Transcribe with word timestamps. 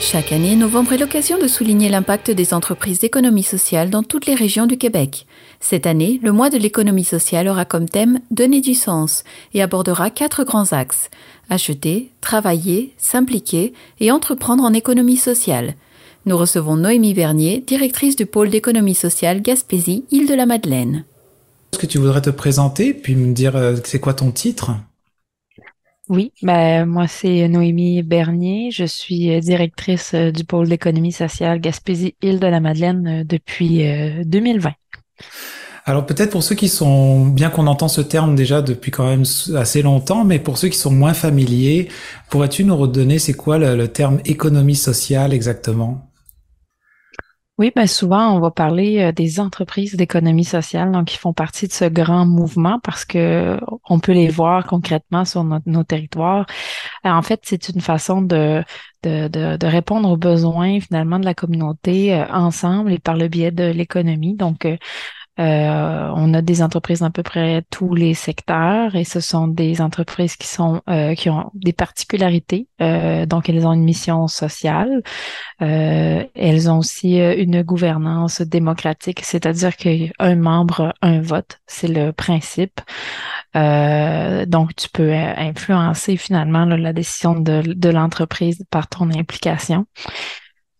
Chaque 0.00 0.32
année, 0.32 0.56
novembre 0.56 0.94
est 0.94 0.98
l'occasion 0.98 1.38
de 1.38 1.46
souligner 1.46 1.90
l'impact 1.90 2.30
des 2.30 2.54
entreprises 2.54 3.00
d'économie 3.00 3.42
sociale 3.42 3.90
dans 3.90 4.02
toutes 4.02 4.24
les 4.24 4.34
régions 4.34 4.66
du 4.66 4.78
Québec. 4.78 5.26
Cette 5.60 5.86
année, 5.86 6.18
le 6.22 6.32
mois 6.32 6.48
de 6.48 6.56
l'économie 6.56 7.04
sociale 7.04 7.46
aura 7.48 7.66
comme 7.66 7.88
thème 7.88 8.18
Donner 8.30 8.62
du 8.62 8.74
sens 8.74 9.24
et 9.52 9.62
abordera 9.62 10.08
quatre 10.08 10.42
grands 10.42 10.72
axes. 10.72 11.10
Acheter, 11.50 12.10
travailler, 12.22 12.94
s'impliquer 12.96 13.74
et 14.00 14.10
entreprendre 14.10 14.64
en 14.64 14.72
économie 14.72 15.18
sociale. 15.18 15.74
Nous 16.24 16.36
recevons 16.36 16.76
Noémie 16.76 17.14
Bernier, 17.14 17.62
directrice 17.64 18.16
du 18.16 18.24
pôle 18.24 18.48
d'économie 18.48 18.94
sociale 18.94 19.42
Gaspésie, 19.42 20.06
Île-de-la-Madeleine. 20.10 21.04
Est-ce 21.72 21.78
que 21.78 21.86
tu 21.86 21.98
voudrais 21.98 22.22
te 22.22 22.30
présenter 22.30 22.94
puis 22.94 23.14
me 23.14 23.32
dire 23.34 23.54
euh, 23.54 23.76
c'est 23.84 24.00
quoi 24.00 24.14
ton 24.14 24.32
titre? 24.32 24.72
Oui, 26.10 26.32
ben, 26.42 26.86
moi, 26.86 27.06
c'est 27.06 27.46
Noémie 27.46 28.02
Bernier. 28.02 28.72
Je 28.72 28.84
suis 28.84 29.30
euh, 29.30 29.38
directrice 29.38 30.10
euh, 30.14 30.32
du 30.32 30.42
pôle 30.44 30.68
d'économie 30.68 31.12
sociale 31.12 31.60
Gaspésie-Île-de-la-Madeleine 31.60 33.20
euh, 33.20 33.24
depuis 33.24 33.84
2020. 34.24 34.72
Alors 35.86 36.06
peut-être 36.06 36.30
pour 36.30 36.42
ceux 36.42 36.56
qui 36.56 36.68
sont, 36.68 37.26
bien 37.26 37.48
qu'on 37.48 37.66
entend 37.68 37.88
ce 37.88 38.00
terme 38.00 38.34
déjà 38.34 38.60
depuis 38.60 38.90
quand 38.90 39.06
même 39.06 39.24
assez 39.56 39.82
longtemps, 39.82 40.24
mais 40.24 40.40
pour 40.40 40.58
ceux 40.58 40.68
qui 40.68 40.78
sont 40.78 40.90
moins 40.90 41.14
familiers, 41.14 41.88
pourrais-tu 42.28 42.64
nous 42.64 42.76
redonner 42.76 43.18
c'est 43.18 43.32
quoi 43.32 43.58
le 43.58 43.88
terme 43.88 44.20
économie 44.24 44.76
sociale 44.76 45.32
exactement? 45.32 46.09
Oui, 47.60 47.72
ben 47.76 47.86
souvent, 47.86 48.34
on 48.34 48.40
va 48.40 48.50
parler 48.50 49.00
euh, 49.00 49.12
des 49.12 49.38
entreprises 49.38 49.94
d'économie 49.94 50.44
sociale, 50.44 50.92
donc 50.92 51.08
qui 51.08 51.18
font 51.18 51.34
partie 51.34 51.68
de 51.68 51.72
ce 51.72 51.84
grand 51.84 52.24
mouvement 52.24 52.80
parce 52.82 53.04
que 53.04 53.58
on 53.86 54.00
peut 54.00 54.12
les 54.12 54.28
voir 54.28 54.66
concrètement 54.66 55.26
sur 55.26 55.44
nos 55.44 55.84
territoires. 55.84 56.46
en 57.04 57.20
fait, 57.20 57.40
c'est 57.44 57.68
une 57.68 57.82
façon 57.82 58.22
de, 58.22 58.64
de, 59.02 59.28
de, 59.28 59.66
répondre 59.66 60.10
aux 60.10 60.16
besoins 60.16 60.80
finalement 60.80 61.18
de 61.18 61.26
la 61.26 61.34
communauté 61.34 62.14
euh, 62.14 62.26
ensemble 62.32 62.92
et 62.92 62.98
par 62.98 63.16
le 63.16 63.28
biais 63.28 63.50
de 63.50 63.64
l'économie. 63.64 64.36
Donc, 64.36 64.64
euh, 64.64 64.76
euh, 65.40 66.12
on 66.14 66.34
a 66.34 66.42
des 66.42 66.62
entreprises 66.62 67.00
dans 67.00 67.06
à 67.06 67.10
peu 67.10 67.22
près 67.22 67.64
tous 67.70 67.94
les 67.94 68.14
secteurs 68.14 68.94
et 68.94 69.04
ce 69.04 69.20
sont 69.20 69.48
des 69.48 69.80
entreprises 69.80 70.36
qui 70.36 70.46
sont 70.46 70.82
euh, 70.88 71.14
qui 71.14 71.30
ont 71.30 71.50
des 71.54 71.72
particularités. 71.72 72.68
Euh, 72.82 73.24
donc, 73.26 73.48
elles 73.48 73.66
ont 73.66 73.72
une 73.72 73.84
mission 73.84 74.28
sociale. 74.28 75.02
elles 75.58 76.70
ont 76.70 76.78
aussi 76.78 77.16
une 77.18 77.62
gouvernance 77.62 78.42
démocratique, 78.42 79.20
c'est-à-dire 79.22 79.76
qu'un 79.76 80.36
membre, 80.36 80.94
un 81.02 81.20
vote, 81.20 81.58
c'est 81.66 81.88
le 81.88 82.12
principe. 82.12 82.80
donc, 83.54 84.76
tu 84.76 84.88
peux 84.92 85.12
influencer 85.12 86.16
finalement 86.16 86.64
la 86.64 86.92
décision 86.92 87.34
de 87.38 87.88
l'entreprise 87.88 88.64
par 88.70 88.88
ton 88.88 89.10
implication. 89.10 89.86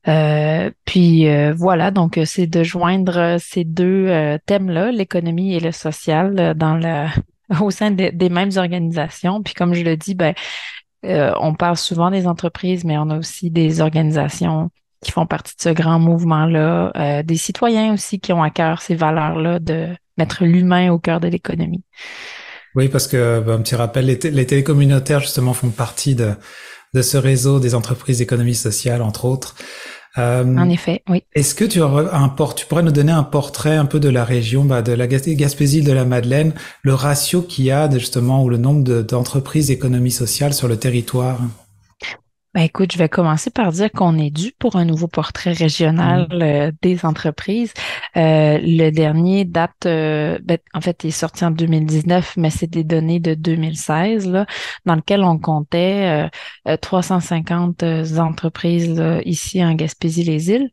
Euh, 0.08 0.70
puis 0.86 1.28
euh, 1.28 1.52
voilà, 1.54 1.90
donc 1.90 2.16
euh, 2.16 2.24
c'est 2.24 2.46
de 2.46 2.62
joindre 2.62 3.36
ces 3.38 3.64
deux 3.64 4.38
thèmes-là, 4.46 4.90
l'économie 4.92 5.54
et 5.54 5.60
le 5.60 5.72
social, 5.72 6.54
dans 6.56 6.74
le, 6.74 7.06
au 7.60 7.70
sein 7.70 7.90
des 7.90 8.28
mêmes 8.28 8.52
organisations. 8.56 9.42
Puis 9.42 9.54
comme 9.54 9.74
je 9.74 9.82
le 9.82 9.96
dis, 9.96 10.14
ben, 10.14 10.34
on 11.02 11.54
parle 11.54 11.76
souvent 11.76 12.10
des 12.10 12.26
entreprises, 12.26 12.84
mais 12.84 12.98
on 12.98 13.10
a 13.10 13.18
aussi 13.18 13.50
des 13.50 13.80
organisations 13.80 14.70
qui 15.02 15.12
font 15.12 15.26
partie 15.26 15.56
de 15.56 15.62
ce 15.62 15.70
grand 15.70 15.98
mouvement-là, 15.98 17.22
des 17.22 17.36
citoyens 17.36 17.94
aussi 17.94 18.20
qui 18.20 18.34
ont 18.34 18.42
à 18.42 18.50
cœur 18.50 18.82
ces 18.82 18.94
valeurs-là 18.94 19.58
de 19.58 19.88
mettre 20.18 20.44
l'humain 20.44 20.92
au 20.92 20.98
cœur 20.98 21.20
de 21.20 21.28
l'économie. 21.28 21.82
Oui, 22.74 22.88
parce 22.88 23.08
que 23.08 23.42
un 23.48 23.62
petit 23.62 23.76
rappel, 23.76 24.04
les 24.04 24.46
télécommunautaires 24.46 25.20
justement 25.20 25.54
font 25.54 25.70
partie 25.70 26.14
de, 26.14 26.34
de 26.94 27.02
ce 27.02 27.16
réseau 27.16 27.60
des 27.60 27.74
entreprises 27.74 28.18
d'économie 28.18 28.54
sociale, 28.54 29.02
entre 29.02 29.24
autres. 29.24 29.54
Euh, 30.18 30.56
en 30.56 30.68
effet, 30.68 31.02
oui. 31.08 31.22
Est-ce 31.34 31.54
que 31.54 31.64
tu, 31.64 31.80
un 31.82 32.28
port, 32.28 32.54
tu 32.54 32.66
pourrais 32.66 32.82
nous 32.82 32.90
donner 32.90 33.12
un 33.12 33.22
portrait 33.22 33.76
un 33.76 33.86
peu 33.86 34.00
de 34.00 34.08
la 34.08 34.24
région, 34.24 34.64
bah, 34.64 34.82
de 34.82 34.92
la 34.92 35.06
Gaspésie, 35.06 35.82
de 35.82 35.92
la 35.92 36.04
Madeleine, 36.04 36.52
le 36.82 36.94
ratio 36.94 37.42
qu'il 37.42 37.66
y 37.66 37.70
a 37.70 37.88
justement 37.90 38.42
ou 38.42 38.48
le 38.48 38.56
nombre 38.56 39.02
d'entreprises 39.02 39.68
d'économie 39.68 40.10
sociale 40.10 40.52
sur 40.52 40.66
le 40.66 40.76
territoire? 40.76 41.38
Ben 42.52 42.62
écoute, 42.62 42.92
je 42.92 42.98
vais 42.98 43.08
commencer 43.08 43.50
par 43.50 43.70
dire 43.70 43.92
qu'on 43.92 44.18
est 44.18 44.30
dû 44.30 44.50
pour 44.58 44.74
un 44.74 44.84
nouveau 44.84 45.06
portrait 45.06 45.52
régional 45.52 46.26
mm. 46.32 46.42
euh, 46.42 46.72
des 46.82 47.04
entreprises. 47.04 47.72
Euh, 48.16 48.58
le 48.60 48.90
dernier 48.90 49.44
date, 49.44 49.86
euh, 49.86 50.36
ben, 50.42 50.58
en 50.74 50.80
fait, 50.80 51.04
est 51.04 51.12
sorti 51.12 51.44
en 51.44 51.52
2019, 51.52 52.34
mais 52.36 52.50
c'est 52.50 52.66
des 52.66 52.82
données 52.82 53.20
de 53.20 53.34
2016, 53.34 54.28
là, 54.28 54.46
dans 54.84 54.96
lequel 54.96 55.22
on 55.22 55.38
comptait 55.38 56.28
350 56.80 57.84
entreprises 58.18 59.00
ici 59.24 59.64
en 59.64 59.74
Gaspésie-les-Îles. 59.74 60.70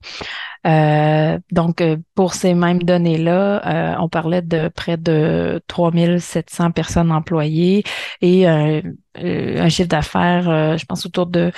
Euh, 0.65 1.39
donc, 1.51 1.81
euh, 1.81 1.97
pour 2.15 2.33
ces 2.33 2.53
mêmes 2.53 2.83
données-là, 2.83 3.93
euh, 3.93 3.95
on 3.99 4.09
parlait 4.09 4.41
de 4.41 4.69
près 4.69 4.97
de 4.97 5.61
3700 5.67 6.71
personnes 6.71 7.11
employées 7.11 7.83
et 8.21 8.47
un 8.47 9.69
chiffre 9.69 9.89
d'affaires, 9.89 10.77
je 10.77 10.85
pense, 10.85 11.05
autour 11.05 11.27
de 11.27 11.51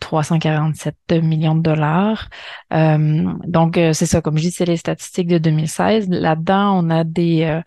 347 0.00 0.96
millions 1.22 1.54
de 1.54 1.62
dollars. 1.62 2.28
donc, 2.70 3.74
c'est 3.74 4.06
ça, 4.06 4.20
comme 4.20 4.36
je 4.36 4.42
dis, 4.42 4.50
c'est 4.50 4.64
les 4.64 4.76
statistiques 4.76 5.28
de 5.28 5.38
2016. 5.38 6.08
Là-dedans, 6.08 6.84
on 6.84 6.90
a 6.90 7.04
des... 7.04 7.60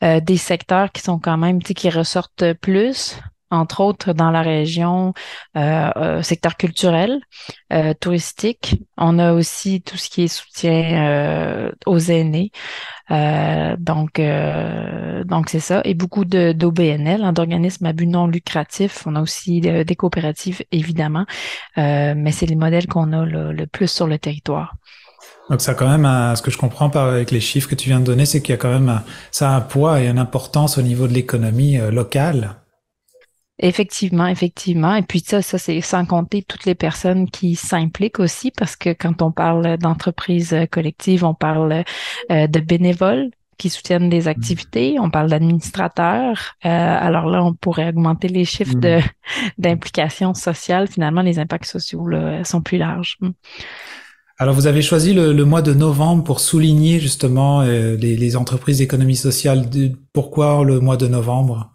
des 0.00 0.36
secteurs 0.36 0.92
qui 0.92 1.02
sont 1.02 1.18
quand 1.18 1.36
même, 1.38 1.62
tu 1.62 1.68
sais, 1.68 1.74
qui 1.74 1.90
ressortent 1.90 2.52
plus 2.54 3.18
entre 3.54 3.80
autres 3.80 4.12
dans 4.12 4.30
la 4.30 4.42
région 4.42 5.14
euh, 5.56 5.90
euh, 5.96 6.22
secteur 6.22 6.56
culturel, 6.56 7.20
euh, 7.72 7.94
touristique. 7.94 8.76
On 8.96 9.18
a 9.18 9.32
aussi 9.32 9.82
tout 9.82 9.96
ce 9.96 10.10
qui 10.10 10.22
est 10.22 10.28
soutien 10.28 11.70
aux 11.86 11.98
aînés. 11.98 12.50
donc, 13.10 14.20
donc 15.24 15.48
c'est 15.48 15.60
ça. 15.60 15.80
Et 15.84 15.94
beaucoup 15.94 16.24
d'OBNL, 16.24 17.22
hein, 17.22 17.32
d'organismes 17.32 17.86
à 17.86 17.92
but 17.92 18.06
non 18.06 18.26
lucratif. 18.26 19.06
On 19.06 19.16
a 19.16 19.22
aussi 19.22 19.60
des 19.60 19.96
coopératives, 19.96 20.62
évidemment, 20.72 21.26
mais 21.76 22.32
c'est 22.32 22.46
les 22.46 22.56
modèles 22.56 22.86
qu'on 22.86 23.12
a 23.12 23.24
le 23.24 23.66
plus 23.66 23.90
sur 23.90 24.06
le 24.06 24.18
territoire. 24.18 24.74
Donc 25.50 25.60
ça 25.60 25.74
quand 25.74 25.88
même, 25.88 26.36
ce 26.36 26.42
que 26.42 26.50
je 26.50 26.56
comprends 26.56 26.88
par 26.88 27.08
avec 27.08 27.30
les 27.30 27.40
chiffres 27.40 27.68
que 27.68 27.74
tu 27.74 27.88
viens 27.88 28.00
de 28.00 28.04
donner, 28.04 28.24
c'est 28.24 28.40
qu'il 28.40 28.52
y 28.52 28.54
a 28.54 28.58
quand 28.58 28.72
même 28.72 29.02
ça 29.30 29.50
a 29.50 29.56
un 29.56 29.60
poids 29.60 30.00
et 30.00 30.08
une 30.08 30.18
importance 30.18 30.78
au 30.78 30.82
niveau 30.82 31.06
de 31.06 31.12
l'économie 31.12 31.76
locale. 31.90 32.56
Effectivement, 33.60 34.26
effectivement. 34.26 34.96
Et 34.96 35.02
puis 35.02 35.20
ça, 35.20 35.40
ça 35.40 35.58
c'est 35.58 35.80
sans 35.80 36.04
compter 36.04 36.42
toutes 36.42 36.64
les 36.64 36.74
personnes 36.74 37.30
qui 37.30 37.54
s'impliquent 37.54 38.18
aussi, 38.18 38.50
parce 38.50 38.74
que 38.74 38.92
quand 38.92 39.22
on 39.22 39.30
parle 39.30 39.78
d'entreprise 39.78 40.56
collective, 40.72 41.24
on 41.24 41.34
parle 41.34 41.84
euh, 42.32 42.46
de 42.48 42.60
bénévoles 42.60 43.30
qui 43.56 43.70
soutiennent 43.70 44.10
des 44.10 44.26
activités, 44.26 44.96
on 44.98 45.10
parle 45.10 45.30
d'administrateurs. 45.30 46.54
Euh, 46.64 46.68
alors 46.68 47.26
là, 47.26 47.44
on 47.44 47.54
pourrait 47.54 47.90
augmenter 47.90 48.26
les 48.26 48.44
chiffres 48.44 48.74
de 48.74 48.98
mm. 48.98 49.02
d'implication 49.58 50.34
sociale. 50.34 50.88
Finalement, 50.88 51.22
les 51.22 51.38
impacts 51.38 51.66
sociaux 51.66 52.04
sont 52.42 52.60
plus 52.60 52.78
larges. 52.78 53.16
Mm. 53.20 53.30
Alors, 54.38 54.56
vous 54.56 54.66
avez 54.66 54.82
choisi 54.82 55.14
le, 55.14 55.32
mois 55.44 55.62
de 55.62 55.72
novembre 55.72 56.24
pour 56.24 56.40
souligner 56.40 56.98
justement 56.98 57.60
euh, 57.60 57.94
les, 57.94 58.16
les, 58.16 58.36
entreprises 58.36 58.78
d'économie 58.78 59.14
sociale. 59.14 59.70
Pourquoi 60.12 60.64
le 60.64 60.80
mois 60.80 60.96
de 60.96 61.06
novembre? 61.06 61.70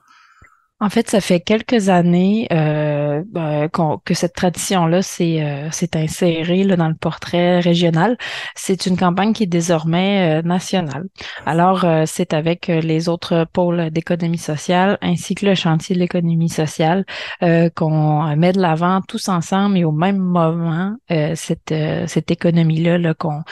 En 0.82 0.90
fait, 0.90 1.10
ça 1.10 1.20
fait 1.20 1.42
quelques 1.42 1.90
années 1.90 2.48
euh, 2.54 3.22
ben, 3.30 3.68
que 4.06 4.14
cette 4.14 4.34
tradition-là 4.34 5.02
s'est 5.02 5.44
euh, 5.44 5.70
insérée 5.96 6.64
là, 6.64 6.78
dans 6.78 6.88
le 6.88 6.96
portrait 6.96 7.60
régional. 7.60 8.18
C'est 8.56 8.86
une 8.86 8.96
campagne 8.96 9.34
qui 9.34 9.44
est 9.44 9.48
désormais 9.48 10.40
euh, 10.40 10.42
nationale. 10.42 11.04
Alors, 11.46 11.84
euh, 11.84 12.04
c'est 12.06 12.34
avec 12.34 12.68
les 12.68 13.10
autres 13.10 13.46
pôles 13.52 13.90
d'économie 13.90 14.38
sociale 14.38 14.98
ainsi 15.02 15.36
que 15.36 15.46
le 15.46 15.56
chantier 15.56 15.96
de 15.96 16.00
l'économie 16.00 16.50
sociale 16.50 17.06
qu'on 17.76 18.36
met 18.36 18.54
de 18.54 18.62
l'avant 18.62 19.02
tous 19.08 19.30
ensemble 19.30 19.78
et 19.78 19.84
au 19.84 19.92
même 19.92 20.18
moment 20.18 20.96
cette, 21.36 21.74
cette 22.08 22.32
économie-là 22.32 22.98
-là, 22.98 23.14
qu'on 23.14 23.44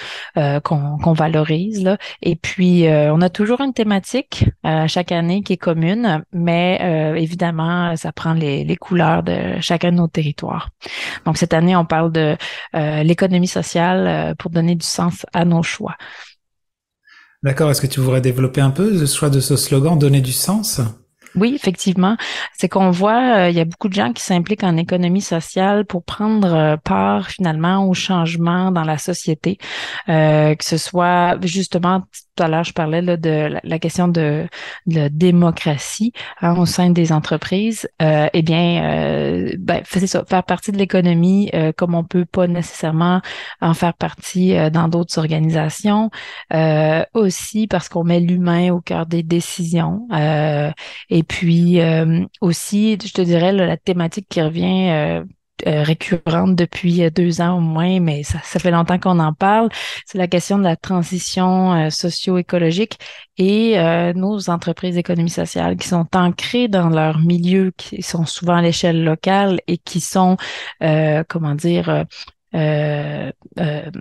qu'on 0.61 1.13
valorise. 1.13 1.83
Là. 1.83 1.97
Et 2.21 2.35
puis, 2.35 2.85
on 2.87 3.21
a 3.21 3.29
toujours 3.29 3.61
une 3.61 3.73
thématique 3.73 4.45
chaque 4.87 5.11
année 5.11 5.41
qui 5.41 5.53
est 5.53 5.57
commune, 5.57 6.23
mais 6.31 7.16
évidemment, 7.17 7.95
ça 7.95 8.11
prend 8.11 8.33
les, 8.33 8.75
couleurs 8.77 9.23
de 9.23 9.59
chacun 9.59 9.91
de 9.91 9.97
nos 9.97 10.07
territoires. 10.07 10.69
Donc, 11.25 11.37
cette 11.37 11.53
année, 11.53 11.75
on 11.75 11.85
parle 11.85 12.11
de 12.11 12.37
euh, 12.75 13.03
l'économie 13.03 13.47
sociale 13.47 14.07
euh, 14.07 14.35
pour 14.35 14.51
donner 14.51 14.75
du 14.75 14.85
sens 14.85 15.25
à 15.33 15.45
nos 15.45 15.63
choix. 15.63 15.95
D'accord. 17.43 17.69
Est-ce 17.71 17.81
que 17.81 17.87
tu 17.87 17.99
voudrais 17.99 18.21
développer 18.21 18.61
un 18.61 18.71
peu 18.71 18.99
le 18.99 19.05
choix 19.05 19.29
de 19.29 19.39
ce 19.39 19.55
slogan, 19.55 19.97
donner 19.97 20.21
du 20.21 20.31
sens? 20.31 20.81
Oui, 21.37 21.53
effectivement. 21.53 22.17
C'est 22.53 22.67
qu'on 22.67 22.89
voit, 22.89 23.37
euh, 23.37 23.49
il 23.49 23.55
y 23.55 23.59
a 23.59 23.65
beaucoup 23.65 23.89
de 23.89 23.93
gens 23.93 24.11
qui 24.11 24.23
s'impliquent 24.23 24.63
en 24.63 24.75
économie 24.75 25.21
sociale 25.21 25.85
pour 25.85 26.03
prendre 26.03 26.51
euh, 26.51 26.77
part 26.77 27.29
finalement 27.29 27.87
au 27.87 27.93
changement 27.93 28.71
dans 28.71 28.83
la 28.83 28.97
société, 28.97 29.59
euh, 30.09 30.55
que 30.55 30.65
ce 30.65 30.77
soit 30.77 31.37
justement 31.43 32.01
tout 32.35 32.43
à 32.43 32.47
l'heure, 32.47 32.63
je 32.63 32.73
parlais 32.73 33.01
là, 33.01 33.17
de 33.17 33.49
la, 33.63 33.79
question 33.79 34.07
de, 34.07 34.47
la 34.85 35.09
démocratie 35.09 36.13
hein, 36.41 36.55
au 36.55 36.67
sein 36.67 36.91
des 36.91 37.11
entreprises. 37.11 37.89
eh 37.99 38.41
bien, 38.43 39.49
ben, 39.57 39.81
ça, 39.83 40.23
faire 40.23 40.43
partie 40.43 40.71
de 40.71 40.77
l'économie 40.77 41.49
comme 41.77 41.95
on 41.95 42.03
peut 42.03 42.25
pas 42.25 42.45
nécessairement 42.45 43.21
en 43.59 43.73
faire 43.73 43.95
partie 43.95 44.55
dans 44.69 44.87
d'autres 44.87 45.17
organisations. 45.17 46.11
aussi 47.15 47.65
parce 47.65 47.89
qu'on 47.89 48.03
met 48.03 48.19
l'humain 48.19 48.69
au 48.69 48.81
cœur 48.81 49.07
des 49.07 49.23
décisions. 49.23 50.07
et 51.09 51.23
puis 51.27 51.81
euh, 51.81 52.25
aussi, 52.41 52.97
je 53.03 53.13
te 53.13 53.21
dirais, 53.21 53.51
la 53.51 53.77
thématique 53.77 54.27
qui 54.29 54.41
revient 54.41 54.89
euh, 54.89 55.23
euh, 55.65 55.83
récurrente 55.83 56.55
depuis 56.55 57.09
deux 57.11 57.41
ans 57.41 57.57
au 57.57 57.61
moins, 57.61 57.99
mais 57.99 58.23
ça, 58.23 58.39
ça 58.43 58.59
fait 58.59 58.71
longtemps 58.71 58.99
qu'on 58.99 59.19
en 59.19 59.33
parle. 59.33 59.69
C'est 60.05 60.17
la 60.17 60.27
question 60.27 60.57
de 60.57 60.63
la 60.63 60.75
transition 60.75 61.89
socio-écologique 61.89 62.99
et 63.37 63.77
nos 64.15 64.49
entreprises 64.49 64.95
d'économie 64.95 65.29
sociale 65.29 65.75
qui 65.77 65.87
sont 65.87 66.07
ancrées 66.13 66.67
dans 66.67 66.89
leur 66.89 67.19
milieu, 67.19 67.71
qui 67.75 68.01
sont 68.03 68.25
souvent 68.25 68.55
à 68.57 68.61
l'échelle 68.61 69.03
locale 69.03 69.59
et 69.67 69.77
qui 69.77 69.99
sont, 69.99 70.37
comment 71.27 71.55
dire, 71.55 72.05
euh, 72.55 73.29
euh, 73.59 73.91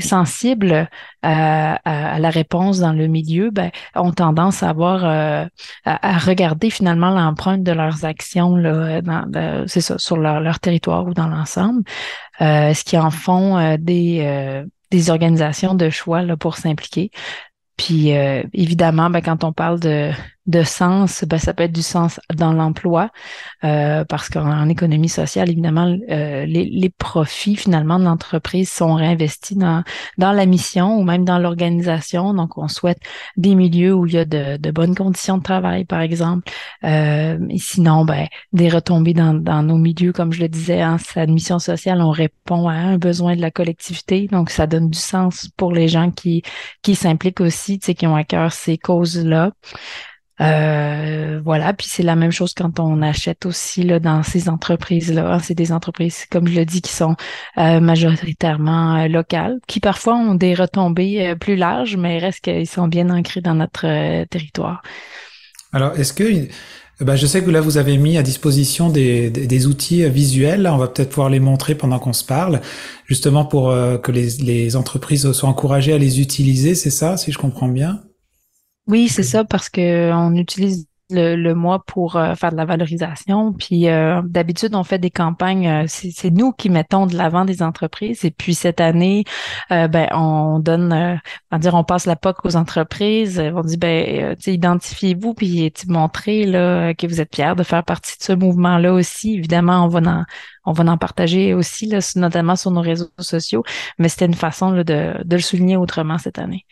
sensibles 0.00 0.88
à, 1.22 2.18
la 2.18 2.30
réponse 2.30 2.80
dans 2.80 2.92
le 2.92 3.06
milieu, 3.06 3.50
ben, 3.50 3.70
ont 3.94 4.12
tendance 4.12 4.64
à 4.64 4.70
avoir 4.70 5.04
euh, 5.04 5.46
à, 5.84 6.18
regarder 6.18 6.70
finalement 6.70 7.10
l'empreinte 7.10 7.62
de 7.62 7.70
leurs 7.70 8.04
actions 8.04 8.56
là, 8.56 9.00
c'est 9.68 9.80
ça, 9.80 9.96
sur 9.98 10.16
leur, 10.16 10.58
territoire 10.58 11.06
ou 11.06 11.14
dans 11.14 11.28
l'ensemble, 11.28 11.84
ce 12.40 12.84
qui 12.84 12.98
en 12.98 13.10
font 13.10 13.76
des 13.78 14.64
des 14.90 15.10
organisations 15.10 15.74
de 15.74 15.90
choix 15.90 16.22
là, 16.22 16.36
pour 16.36 16.56
s'impliquer? 16.56 17.10
Puis 17.76 18.10
évidemment, 18.52 19.08
ben, 19.10 19.20
quand 19.20 19.44
on 19.44 19.52
parle 19.52 19.78
de, 19.78 20.10
de 20.46 20.62
sens, 20.62 21.24
ben, 21.24 21.38
ça 21.38 21.54
peut 21.54 21.62
être 21.62 21.72
du 21.72 21.82
sens 21.82 22.20
dans 22.34 22.52
l'emploi, 22.52 23.10
euh, 23.64 24.04
parce 24.04 24.28
qu'en 24.28 24.68
économie 24.68 25.08
sociale, 25.08 25.50
évidemment, 25.50 25.96
euh, 26.10 26.44
les, 26.44 26.66
les, 26.66 26.90
profits 26.90 27.56
finalement 27.56 27.98
de 27.98 28.04
l'entreprise 28.04 28.70
sont 28.70 28.94
réinvestis 28.94 29.56
dans, 29.56 29.82
dans 30.18 30.32
la 30.32 30.44
mission 30.46 30.98
ou 30.98 31.02
même 31.02 31.24
dans 31.24 31.38
l'organisation. 31.38 32.34
Donc, 32.34 32.58
on 32.58 32.68
souhaite 32.68 32.98
des 33.36 33.54
milieux 33.54 33.94
où 33.94 34.06
il 34.06 34.14
y 34.14 34.18
a 34.18 34.24
de, 34.24 34.58
de 34.58 34.70
bonnes 34.70 34.94
conditions 34.94 35.38
de 35.38 35.42
travail, 35.42 35.86
par 35.86 36.00
exemple. 36.00 36.50
Euh, 36.84 37.38
et 37.48 37.58
sinon, 37.58 38.04
ben, 38.04 38.26
des 38.52 38.68
retombées 38.68 39.14
dans, 39.14 39.34
dans 39.34 39.62
nos 39.62 39.78
milieux, 39.78 40.12
comme 40.12 40.32
je 40.32 40.40
le 40.40 40.48
disais, 40.48 40.84
en 40.84 40.98
cette 40.98 41.30
mission 41.30 41.58
sociale, 41.58 42.02
on 42.02 42.10
répond 42.10 42.68
à 42.68 42.74
un 42.74 42.98
besoin 42.98 43.34
de 43.34 43.40
la 43.40 43.50
collectivité. 43.50 44.28
Donc, 44.30 44.50
ça 44.50 44.66
donne 44.66 44.90
du 44.90 44.98
sens 44.98 45.48
pour 45.56 45.72
les 45.72 45.88
gens 45.88 46.10
qui, 46.10 46.42
qui 46.82 46.94
s'impliquent 46.94 47.40
aussi, 47.40 47.78
qui 47.78 48.06
ont 48.06 48.16
à 48.16 48.24
cœur 48.24 48.52
ces 48.52 48.76
causes-là. 48.76 49.52
Euh, 50.40 51.40
voilà, 51.44 51.72
puis 51.72 51.86
c'est 51.88 52.02
la 52.02 52.16
même 52.16 52.32
chose 52.32 52.54
quand 52.54 52.80
on 52.80 53.02
achète 53.02 53.46
aussi 53.46 53.82
là, 53.82 54.00
dans 54.00 54.22
ces 54.22 54.48
entreprises-là. 54.48 55.34
Hein. 55.34 55.38
C'est 55.38 55.54
des 55.54 55.72
entreprises, 55.72 56.26
comme 56.30 56.48
je 56.48 56.58
le 56.58 56.64
dis, 56.64 56.82
qui 56.82 56.92
sont 56.92 57.14
euh, 57.58 57.80
majoritairement 57.80 58.96
euh, 58.96 59.08
locales, 59.08 59.58
qui 59.68 59.80
parfois 59.80 60.16
ont 60.16 60.34
des 60.34 60.54
retombées 60.54 61.34
plus 61.40 61.56
larges, 61.56 61.96
mais 61.96 62.18
reste 62.18 62.40
qu'ils 62.40 62.66
sont 62.66 62.88
bien 62.88 63.10
ancrés 63.10 63.40
dans 63.40 63.54
notre 63.54 64.24
territoire. 64.26 64.82
Alors, 65.72 65.98
est-ce 65.98 66.12
que 66.12 66.48
ben, 67.00 67.16
je 67.16 67.26
sais 67.26 67.42
que 67.42 67.50
là, 67.50 67.60
vous 67.60 67.76
avez 67.76 67.96
mis 67.96 68.16
à 68.18 68.22
disposition 68.22 68.88
des, 68.88 69.28
des, 69.28 69.66
outils 69.66 70.08
visuels. 70.08 70.68
On 70.68 70.78
va 70.78 70.86
peut-être 70.86 71.08
pouvoir 71.10 71.28
les 71.28 71.40
montrer 71.40 71.74
pendant 71.74 71.98
qu'on 71.98 72.12
se 72.12 72.24
parle, 72.24 72.60
justement 73.06 73.44
pour 73.44 73.74
que 74.02 74.12
les, 74.12 74.28
les 74.38 74.76
entreprises 74.76 75.30
soient 75.32 75.48
encouragées 75.48 75.92
à 75.92 75.98
les 75.98 76.20
utiliser. 76.20 76.76
C'est 76.76 76.90
ça, 76.90 77.16
si 77.16 77.32
je 77.32 77.38
comprends 77.38 77.66
bien? 77.66 78.00
Oui, 78.86 79.08
c'est 79.08 79.22
ça, 79.22 79.44
parce 79.44 79.68
que 79.68 80.12
on 80.12 80.34
utilise 80.34 80.86
le, 81.10 81.36
le 81.36 81.54
mois 81.54 81.84
pour 81.84 82.16
euh, 82.16 82.34
faire 82.34 82.50
de 82.50 82.56
la 82.56 82.64
valorisation. 82.64 83.52
Puis 83.52 83.88
euh, 83.88 84.22
d'habitude, 84.24 84.74
on 84.74 84.84
fait 84.84 84.98
des 84.98 85.10
campagnes, 85.10 85.68
euh, 85.68 85.84
c'est 85.86 86.30
nous 86.30 86.52
qui 86.52 86.70
mettons 86.70 87.06
de 87.06 87.16
l'avant 87.16 87.44
des 87.44 87.62
entreprises. 87.62 88.24
Et 88.24 88.30
puis 88.30 88.54
cette 88.54 88.80
année, 88.80 89.24
ben 89.70 90.08
on 90.12 90.58
donne, 90.58 91.20
on 91.50 91.58
dire, 91.58 91.74
on 91.74 91.84
passe 91.84 92.06
la 92.06 92.16
POC 92.16 92.44
aux 92.44 92.56
entreprises. 92.56 93.40
On 93.54 93.60
dit 93.62 93.76
ben, 93.76 94.36
identifiez-vous 94.46 95.34
puis 95.34 95.72
montrez 95.88 96.44
là 96.44 96.94
que 96.94 97.06
vous 97.06 97.20
êtes 97.20 97.34
fiers 97.34 97.54
de 97.56 97.62
faire 97.62 97.84
partie 97.84 98.18
de 98.18 98.22
ce 98.24 98.32
mouvement-là 98.32 98.92
aussi. 98.92 99.34
Évidemment, 99.34 99.84
on 99.84 99.88
va 99.88 100.00
en, 100.00 100.24
on 100.64 100.72
va 100.72 100.84
en 100.84 100.96
partager 100.98 101.54
aussi, 101.54 101.86
là, 101.86 101.98
notamment 102.16 102.56
sur 102.56 102.70
nos 102.70 102.80
réseaux 102.80 103.10
sociaux. 103.18 103.62
Mais 103.98 104.08
c'était 104.08 104.26
une 104.26 104.34
façon 104.34 104.72
de 104.72 105.14
le 105.30 105.38
souligner 105.38 105.76
autrement 105.76 106.18
cette 106.18 106.38
année. 106.38 106.64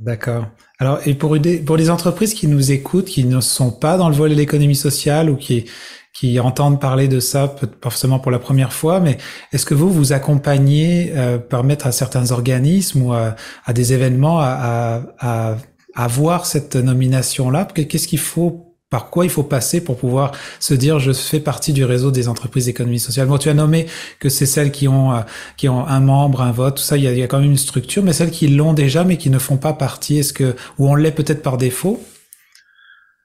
D'accord. 0.00 0.46
Alors, 0.78 1.06
et 1.06 1.14
pour, 1.14 1.36
pour 1.66 1.76
les 1.76 1.90
entreprises 1.90 2.32
qui 2.32 2.46
nous 2.46 2.72
écoutent, 2.72 3.04
qui 3.04 3.24
ne 3.24 3.40
sont 3.40 3.70
pas 3.70 3.98
dans 3.98 4.08
le 4.08 4.14
volet 4.14 4.34
de 4.34 4.40
l'économie 4.40 4.74
sociale 4.74 5.28
ou 5.28 5.36
qui, 5.36 5.66
entendent 6.40 6.80
parler 6.80 7.06
de 7.06 7.20
ça, 7.20 7.48
pas 7.48 7.66
forcément 7.82 8.18
pour 8.18 8.30
la 8.30 8.38
première 8.38 8.72
fois, 8.72 8.98
mais 8.98 9.18
est-ce 9.52 9.66
que 9.66 9.74
vous 9.74 9.90
vous 9.90 10.12
accompagnez, 10.14 11.12
euh, 11.14 11.36
permettre 11.36 11.86
à 11.86 11.92
certains 11.92 12.30
organismes 12.30 13.02
ou 13.02 13.12
à, 13.12 13.34
des 13.72 13.92
événements 13.92 14.40
à, 14.40 15.02
à, 15.18 15.56
à, 15.94 16.06
voir 16.08 16.46
cette 16.46 16.76
nomination-là? 16.76 17.66
Qu'est-ce 17.66 18.08
qu'il 18.08 18.18
faut 18.18 18.69
par 18.90 19.08
quoi 19.08 19.24
il 19.24 19.30
faut 19.30 19.44
passer 19.44 19.82
pour 19.82 19.96
pouvoir 19.96 20.32
se 20.58 20.74
dire 20.74 20.98
je 20.98 21.12
fais 21.12 21.38
partie 21.38 21.72
du 21.72 21.84
réseau 21.84 22.10
des 22.10 22.28
entreprises 22.28 22.66
d'économie 22.66 22.98
sociale. 22.98 23.28
Bon, 23.28 23.38
tu 23.38 23.48
as 23.48 23.54
nommé 23.54 23.86
que 24.18 24.28
c'est 24.28 24.46
celles 24.46 24.72
qui 24.72 24.88
ont 24.88 25.14
euh, 25.14 25.20
qui 25.56 25.68
ont 25.68 25.86
un 25.86 26.00
membre, 26.00 26.42
un 26.42 26.50
vote, 26.50 26.76
tout 26.76 26.82
ça, 26.82 26.96
il 26.96 27.04
y 27.04 27.22
a, 27.22 27.26
quand 27.28 27.38
même 27.38 27.52
une 27.52 27.56
structure, 27.56 28.02
mais 28.02 28.12
celles 28.12 28.32
qui 28.32 28.48
l'ont 28.48 28.74
déjà 28.74 29.04
mais 29.04 29.16
qui 29.16 29.30
ne 29.30 29.38
font 29.38 29.56
pas 29.56 29.72
partie, 29.72 30.18
est-ce 30.18 30.32
que 30.32 30.56
ou 30.78 30.90
on 30.90 30.96
l'est 30.96 31.12
peut-être 31.12 31.42
par 31.42 31.56
défaut? 31.56 32.02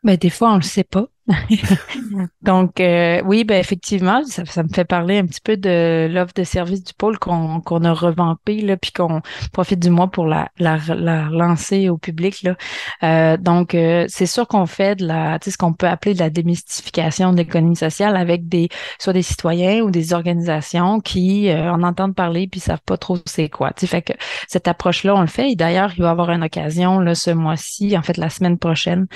Ben 0.03 0.15
des 0.15 0.29
fois 0.29 0.53
on 0.53 0.57
le 0.57 0.62
sait 0.62 0.83
pas. 0.83 1.07
Donc, 2.44 2.80
euh, 2.80 3.22
oui, 3.25 3.44
ben 3.45 3.60
effectivement, 3.60 4.22
ça, 4.25 4.63
me 4.63 4.69
fait 4.69 4.86
parler 4.86 5.18
un 5.18 5.25
petit 5.25 5.42
peu 5.42 5.57
de 5.57 6.07
l'offre 6.12 6.33
de 6.36 6.44
service 6.44 6.83
du 6.83 6.94
pôle 6.94 7.18
qu'on 7.18 7.62
qu'on 7.62 7.83
a 7.83 7.94
revampé, 7.94 8.62
là, 8.62 8.77
puis 8.77 8.92
qu'on 8.92 9.22
profite 9.51 9.80
du 9.80 9.89
mois 9.89 10.07
pour 10.07 10.27
la, 10.27 10.50
la, 10.60 10.77
la 10.88 11.24
lancer 11.31 11.89
au 11.89 11.98
public. 11.98 12.44
Là. 12.44 12.56
Euh, 13.04 13.38
donc, 13.38 13.74
euh, 13.74 14.06
c'est 14.07 14.27
sûr 14.27 14.48
qu'on 14.48 14.68
fait 14.68 14.98
de 14.98 15.07
la, 15.07 15.39
tu 15.39 15.45
sais, 15.45 15.51
ce 15.51 15.57
qu'on 15.57 15.74
peut 15.74 15.88
appeler 15.88 16.13
de 16.13 16.19
la 16.19 16.30
démystification 16.30 17.31
de 17.31 17.38
l'économie 17.38 17.75
sociale 17.75 18.16
avec 18.18 18.48
des 18.48 18.69
soit 19.00 19.13
des 19.13 19.24
citoyens 19.24 19.81
ou 19.81 19.89
des 19.89 20.13
organisations 20.13 21.00
qui 21.00 21.51
en 21.51 21.81
entendent 21.81 22.16
parler 22.16 22.48
puis 22.48 22.60
savent 22.60 22.81
pas 22.86 22.98
trop 22.98 23.18
c'est 23.25 23.50
quoi. 23.50 23.71
Tu 23.74 23.81
sais, 23.81 23.88
fait 23.88 24.01
que 24.04 24.13
cette 24.48 24.68
approche-là, 24.68 25.16
on 25.16 25.21
le 25.21 25.28
fait. 25.28 25.51
Et 25.51 25.56
d'ailleurs, 25.56 25.92
il 25.98 26.04
va 26.04 26.10
y 26.10 26.12
avoir 26.12 26.30
une 26.30 26.44
occasion 26.44 27.00
là, 27.00 27.16
ce 27.16 27.31
mois-ci, 27.31 27.98
en 27.98 28.04
fait 28.04 28.18
la 28.18 28.30
semaine 28.30 28.60
prochaine, 28.60 29.07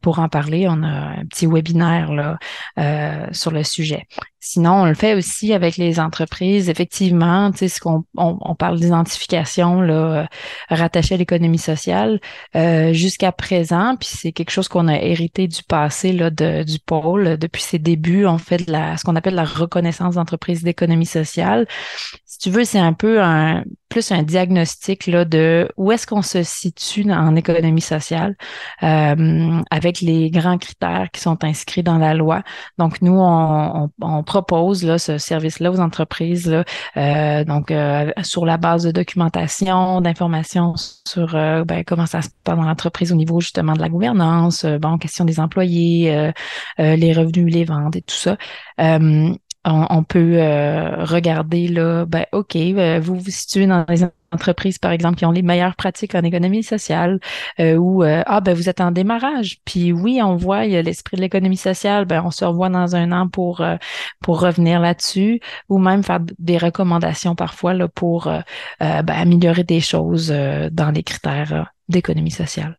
pour 0.00 0.18
en 0.18 0.28
parler. 0.28 0.66
On 0.68 0.82
a 0.82 1.09
un 1.18 1.26
petit 1.26 1.46
webinaire 1.46 2.12
là, 2.12 2.38
euh, 2.78 3.26
sur 3.32 3.50
le 3.50 3.64
sujet. 3.64 4.06
Sinon, 4.42 4.82
on 4.82 4.84
le 4.86 4.94
fait 4.94 5.14
aussi 5.14 5.52
avec 5.52 5.76
les 5.76 6.00
entreprises. 6.00 6.70
Effectivement, 6.70 7.50
tu 7.50 7.58
sais, 7.58 7.68
ce 7.68 7.78
qu'on 7.78 8.04
on, 8.16 8.54
parle 8.54 8.80
d'identification 8.80 9.82
là, 9.82 9.92
euh, 9.92 10.26
rattachée 10.70 11.14
à 11.14 11.18
l'économie 11.18 11.58
sociale 11.58 12.20
euh, 12.56 12.94
jusqu'à 12.94 13.32
présent, 13.32 13.96
puis 13.96 14.08
c'est 14.10 14.32
quelque 14.32 14.50
chose 14.50 14.68
qu'on 14.68 14.88
a 14.88 14.96
hérité 14.96 15.46
du 15.46 15.62
passé 15.62 16.12
là, 16.12 16.30
de, 16.30 16.62
du 16.62 16.78
pôle 16.78 17.36
depuis 17.36 17.62
ses 17.62 17.78
débuts. 17.78 18.26
On 18.26 18.38
fait 18.38 18.64
de 18.66 18.72
la, 18.72 18.96
ce 18.96 19.04
qu'on 19.04 19.16
appelle 19.16 19.34
la 19.34 19.44
reconnaissance 19.44 20.14
d'entreprise 20.14 20.62
d'économie 20.62 21.06
sociale. 21.06 21.66
Si 22.24 22.38
tu 22.38 22.50
veux, 22.50 22.64
c'est 22.64 22.78
un 22.78 22.94
peu 22.94 23.22
un 23.22 23.62
plus 23.90 24.12
un 24.12 24.22
diagnostic 24.22 25.06
là, 25.06 25.26
de 25.26 25.68
où 25.76 25.92
est-ce 25.92 26.06
qu'on 26.06 26.22
se 26.22 26.42
situe 26.42 27.10
en 27.12 27.36
économie 27.36 27.80
sociale 27.82 28.36
euh, 28.82 29.60
avec 29.70 30.00
les 30.00 30.30
grands 30.30 30.56
critères 30.56 31.10
qui 31.12 31.20
sont 31.20 31.44
inscrits 31.44 31.82
dans 31.82 31.98
la 31.98 32.14
loi. 32.14 32.42
Donc, 32.78 33.02
nous, 33.02 33.18
on, 33.18 33.90
on 34.00 34.22
propose 34.30 34.84
là, 34.84 34.96
ce 34.96 35.18
service-là 35.18 35.72
aux 35.72 35.80
entreprises, 35.80 36.48
là, 36.48 36.62
euh, 36.96 37.42
donc 37.44 37.72
euh, 37.72 38.12
sur 38.22 38.46
la 38.46 38.58
base 38.58 38.84
de 38.84 38.92
documentation, 38.92 40.00
d'informations 40.00 40.74
sur 40.76 41.34
euh, 41.34 41.64
ben, 41.64 41.82
comment 41.84 42.06
ça 42.06 42.22
se 42.22 42.28
passe 42.44 42.56
dans 42.56 42.62
l'entreprise 42.62 43.10
au 43.10 43.16
niveau 43.16 43.40
justement 43.40 43.72
de 43.72 43.80
la 43.80 43.88
gouvernance, 43.88 44.64
bon, 44.64 44.98
question 44.98 45.24
des 45.24 45.40
employés, 45.40 46.30
les 46.78 47.12
revenus, 47.12 47.52
les 47.52 47.64
ventes 47.64 47.96
et 47.96 48.02
tout 48.02 48.14
ça. 48.14 48.36
On, 49.64 50.02
peut 50.04 50.38
regarder 51.04 51.68
là, 51.68 52.06
ben 52.06 52.24
ok, 52.32 52.56
vous 53.02 53.16
vous 53.16 53.30
situez 53.30 53.66
dans 53.66 53.84
les 53.88 54.04
entreprises, 54.32 54.78
par 54.78 54.92
exemple, 54.92 55.16
qui 55.16 55.24
ont 55.26 55.30
les 55.30 55.42
meilleures 55.42 55.76
pratiques 55.76 56.14
en 56.14 56.22
économie 56.22 56.62
sociale, 56.62 57.20
euh, 57.58 57.76
ou 57.76 58.02
euh, 58.04 58.22
ah 58.26 58.40
ben 58.40 58.54
vous 58.54 58.68
êtes 58.68 58.80
en 58.80 58.90
démarrage. 58.90 59.60
Puis 59.64 59.92
oui, 59.92 60.20
on 60.22 60.36
voit 60.36 60.66
il 60.66 60.72
y 60.72 60.76
a 60.76 60.82
l'esprit 60.82 61.16
de 61.16 61.22
l'économie 61.22 61.56
sociale, 61.56 62.04
ben 62.04 62.22
on 62.24 62.30
se 62.30 62.44
revoit 62.44 62.68
dans 62.68 62.96
un 62.96 63.12
an 63.12 63.28
pour 63.28 63.60
euh, 63.60 63.76
pour 64.20 64.40
revenir 64.40 64.80
là-dessus, 64.80 65.40
ou 65.68 65.78
même 65.78 66.02
faire 66.02 66.20
des 66.38 66.58
recommandations 66.58 67.34
parfois 67.34 67.74
là 67.74 67.88
pour 67.88 68.30
ben, 68.80 69.04
améliorer 69.08 69.64
des 69.64 69.80
choses 69.80 70.28
dans 70.28 70.90
les 70.90 71.02
critères 71.02 71.72
d'économie 71.88 72.30
sociale. 72.30 72.76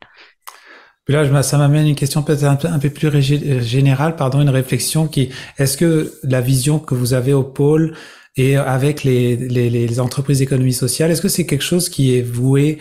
Puis 1.05 1.15
là, 1.15 1.43
ça 1.43 1.57
m'amène 1.57 1.87
une 1.87 1.95
question 1.95 2.21
peut-être 2.21 2.65
un 2.65 2.79
peu, 2.79 2.89
plus 2.89 3.21
générale, 3.61 4.15
pardon, 4.15 4.41
une 4.41 4.49
réflexion 4.49 5.07
qui, 5.07 5.29
est-ce 5.57 5.75
que 5.75 6.13
la 6.23 6.41
vision 6.41 6.77
que 6.79 6.93
vous 6.93 7.13
avez 7.13 7.33
au 7.33 7.43
pôle 7.43 7.95
et 8.37 8.55
avec 8.55 9.03
les, 9.03 9.35
les, 9.35 9.69
les 9.69 9.99
entreprises 9.99 10.39
d'économie 10.39 10.73
sociale, 10.73 11.11
est-ce 11.11 11.21
que 11.21 11.27
c'est 11.27 11.45
quelque 11.45 11.63
chose 11.63 11.89
qui 11.89 12.15
est 12.15 12.21
voué 12.21 12.77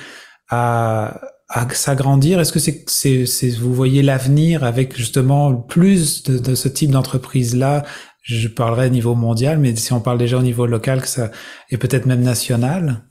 à, 0.48 1.20
à 1.48 1.68
s'agrandir? 1.70 2.40
Est-ce 2.40 2.52
que 2.52 2.60
c'est, 2.60 2.84
c'est, 2.88 3.26
c'est, 3.26 3.50
vous 3.50 3.74
voyez 3.74 4.02
l'avenir 4.02 4.64
avec 4.64 4.96
justement 4.96 5.54
plus 5.54 6.22
de, 6.22 6.38
de 6.38 6.54
ce 6.54 6.68
type 6.68 6.90
d'entreprise-là? 6.90 7.84
Je 8.22 8.48
parlerai 8.48 8.86
au 8.86 8.90
niveau 8.90 9.14
mondial, 9.14 9.58
mais 9.58 9.74
si 9.74 9.92
on 9.92 10.00
parle 10.00 10.18
déjà 10.18 10.38
au 10.38 10.42
niveau 10.42 10.66
local, 10.66 11.00
que 11.00 11.08
ça 11.08 11.30
et 11.70 11.78
peut-être 11.78 12.06
même 12.06 12.22
national. 12.22 13.02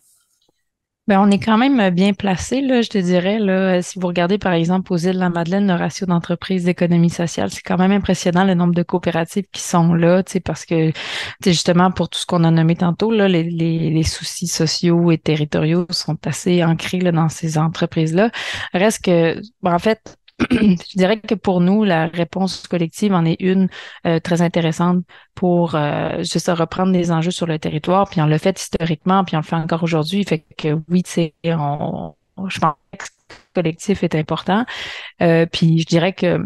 Ben, 1.10 1.20
on 1.20 1.32
est 1.32 1.40
quand 1.40 1.58
même 1.58 1.90
bien 1.90 2.14
placé, 2.14 2.62
là, 2.62 2.84
je 2.84 2.90
te 2.90 3.00
dirais. 3.00 3.40
Là, 3.40 3.82
si 3.82 3.98
vous 3.98 4.06
regardez, 4.06 4.38
par 4.38 4.54
exemple, 4.54 4.94
aux 4.94 4.98
îles 4.98 5.16
de 5.16 5.20
la 5.20 5.32
Madeleine, 5.32 5.66
le 5.66 5.74
ratio 5.74 6.06
d'entreprises 6.06 6.66
d'économie 6.66 7.10
sociale, 7.10 7.50
c'est 7.50 7.64
quand 7.64 7.80
même 7.80 7.92
impressionnant 7.92 8.44
le 8.44 8.54
nombre 8.54 8.76
de 8.76 8.84
coopératives 8.84 9.48
qui 9.52 9.64
sont 9.64 9.96
là, 9.96 10.22
parce 10.46 10.66
que 10.66 10.92
justement, 11.44 11.90
pour 11.90 12.10
tout 12.10 12.20
ce 12.20 12.28
qu'on 12.28 12.44
a 12.44 12.52
nommé 12.52 12.76
tantôt, 12.76 13.10
là, 13.10 13.28
les, 13.28 13.42
les, 13.42 13.90
les, 13.90 14.04
soucis 14.04 14.46
sociaux 14.46 15.10
et 15.10 15.18
territoriaux 15.18 15.88
sont 15.90 16.28
assez 16.28 16.64
ancrés 16.64 17.00
là, 17.00 17.12
dans 17.12 17.28
ces 17.28 17.58
entreprises-là. 17.58 18.30
Reste 18.76 19.06
que, 19.06 19.42
ben, 19.64 19.74
en 19.74 19.80
fait, 19.80 20.16
je 20.52 20.98
dirais 20.98 21.20
que 21.20 21.36
pour 21.36 21.62
nous, 21.62 21.84
la 21.84 22.08
réponse 22.08 22.68
collective 22.68 23.14
en 23.14 23.26
est 23.26 23.40
une 23.40 23.70
euh, 24.06 24.20
très 24.20 24.42
intéressante 24.42 25.04
pour 25.36 25.76
euh, 25.76 26.24
juste 26.24 26.52
reprendre 26.54 26.92
des 26.92 27.12
enjeux 27.12 27.32
sur 27.32 27.46
le 27.46 27.60
territoire. 27.60 28.10
Puis 28.10 28.22
on 28.22 28.26
l'a 28.26 28.40
fait 28.40 28.60
historiquement, 28.60 29.24
puis 29.24 29.36
on 29.36 29.40
le 29.40 29.46
fait 29.46 29.56
encore 29.56 29.84
aujourd'hui. 29.84 30.24
Fait 30.24 30.46
que 30.58 30.80
oui, 30.90 31.04
tu 31.04 31.32
on, 31.46 32.16
je 32.48 32.60
pense 32.60 32.74
que 32.92 33.06
le 33.30 33.36
collectif 33.54 34.04
est 34.04 34.16
important. 34.16 34.66
Euh, 35.22 35.46
puis 35.46 35.80
je 35.80 35.86
dirais 35.86 36.14
que 36.14 36.40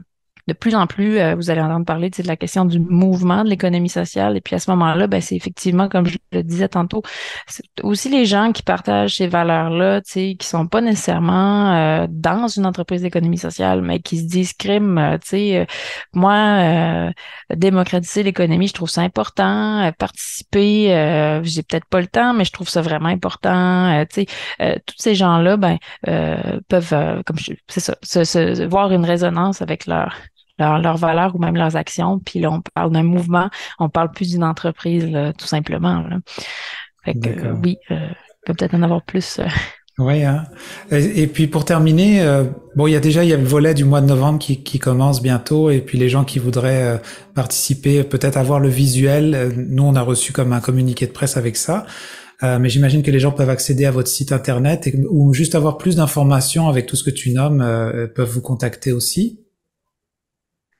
de 0.48 0.54
plus 0.54 0.76
en 0.76 0.88
plus, 0.88 1.20
euh, 1.20 1.36
vous 1.36 1.50
allez 1.50 1.62
entendre 1.62 1.86
parler 1.86 2.10
de 2.10 2.28
la 2.28 2.36
question 2.36 2.66
du 2.66 2.80
mouvement 2.80 3.44
de 3.44 3.50
l'économie 3.50 3.90
sociale. 3.90 4.36
Et 4.36 4.42
puis 4.42 4.56
à 4.56 4.60
ce 4.60 4.70
moment-là, 4.72 5.08
ben, 5.08 5.22
c'est 5.22 5.36
effectivement, 5.36 5.88
comme 5.88 6.06
je 6.06 6.18
le 6.34 6.44
disais 6.44 6.68
tantôt, 6.68 7.02
aussi 7.82 8.10
les 8.10 8.26
gens 8.26 8.52
qui 8.52 8.62
partagent 8.62 9.16
ces 9.16 9.28
valeurs-là, 9.28 10.02
qui 10.02 10.38
sont 10.42 10.68
pas 10.68 10.82
nécessairement 10.82 11.74
euh, 11.74 12.08
dans 12.10 12.48
une 12.48 12.66
entreprise 12.66 13.02
d'économie 13.02 13.38
sociale, 13.38 13.82
mais 13.82 14.00
qui 14.00 14.18
se 14.18 14.26
disent 14.26 14.54
crime, 14.54 14.98
euh, 14.98 15.18
tu 15.18 15.30
sais, 15.30 15.68
moi, 16.14 17.12
démocratiser 17.56 18.24
l'économie, 18.24 18.68
je 18.68 18.74
trouve 18.74 18.90
ça 18.90 19.02
important. 19.02 19.92
participer, 19.98 21.42
j'ai 21.44 21.64
peut-être 21.64 21.86
pas 21.88 22.02
le 22.02 22.08
temps, 22.08 22.34
mais 22.34 22.46
je 22.46 22.52
trouve 22.52 22.70
ça 22.70 22.82
vraiment 22.82 23.10
important. 23.10 24.06
tu 24.06 24.26
sais, 24.60 24.82
tous 24.86 24.96
ces 24.98 25.16
gens-là, 25.16 25.58
ben, 25.58 25.78
peuvent, 26.68 27.24
comme 27.26 27.38
je, 27.38 27.54
c'est 27.68 27.80
ça, 27.80 27.96
se, 28.04 28.66
voir 28.66 28.92
une 28.92 29.06
résonance 29.06 29.62
avec 29.62 29.86
leur 29.88 30.16
leurs 30.60 30.98
valeurs 30.98 31.36
ou 31.36 31.40
même 31.40 31.56
leurs 31.56 31.76
actions. 31.76 32.20
Puis 32.20 32.40
là, 32.40 32.52
on 32.52 32.62
parle 32.62 32.92
d'un 32.92 33.04
mouvement, 33.04 33.50
on 33.80 33.90
parle 33.90 34.12
plus 34.12 34.32
d'une 34.32 34.44
entreprise, 34.44 35.10
tout 35.38 35.48
simplement. 35.48 36.04
Fait 37.04 37.16
que 37.16 37.52
oui, 37.62 37.78
euh, 37.92 37.98
peut 38.46 38.54
peut-être 38.54 38.76
en 38.76 38.84
avoir 38.84 39.04
plus. 39.04 39.40
Euh. 39.40 39.48
Oui, 40.00 40.24
hein. 40.24 40.46
et, 40.90 41.28
puis 41.28 41.46
pour 41.46 41.66
terminer, 41.66 42.22
euh, 42.22 42.46
bon, 42.76 42.88
il 42.88 42.94
y 42.94 42.96
a 42.96 43.00
déjà 43.00 43.24
il 43.24 43.30
y 43.30 43.34
a 43.34 43.38
le 43.38 43.44
volet 43.44 43.76
du 43.76 43.86
mois 43.86 44.02
de 44.02 44.08
novembre 44.08 44.40
qui, 44.40 44.64
qui 44.64 44.80
commence 44.80 45.22
bientôt, 45.22 45.70
et 45.70 45.82
puis 45.82 46.00
les 46.00 46.10
gens 46.10 46.24
qui 46.24 46.40
voudraient 46.40 47.00
participer, 47.36 48.04
peut-être 48.04 48.38
avoir 48.38 48.60
le 48.60 48.70
visuel. 48.70 49.54
nous, 49.56 49.84
on 49.84 49.94
a 49.94 50.02
reçu 50.02 50.34
comme 50.34 50.52
un 50.52 50.62
communiqué 50.62 51.06
de 51.06 51.12
presse 51.12 51.38
avec 51.38 51.58
ça. 51.58 51.86
mais 52.42 52.70
j'imagine 52.70 53.04
que 53.04 53.12
les 53.12 53.20
gens 53.20 53.32
peuvent 53.32 53.52
accéder 53.52 53.86
à 53.86 53.92
votre 53.92 54.10
site 54.10 54.32
internet 54.32 54.88
et, 54.88 55.00
ou 55.12 55.32
juste 55.36 55.54
avoir 55.54 55.78
plus 55.78 55.98
d'informations 55.98 56.68
avec 56.70 56.88
tout 56.88 56.96
ce 56.96 57.04
que 57.04 57.12
tu 57.12 57.32
nommes, 57.32 57.60
peuvent 58.16 58.32
vous 58.32 58.42
contacter 58.42 58.94
aussi. 58.94 59.43